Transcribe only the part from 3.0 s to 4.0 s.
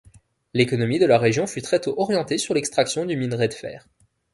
du minerai de fer.